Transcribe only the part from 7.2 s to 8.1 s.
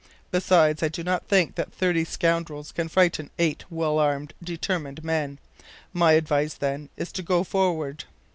go forward."